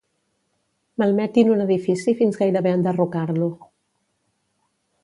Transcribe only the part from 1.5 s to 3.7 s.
un edifici fins gairebé enderrocar-lo.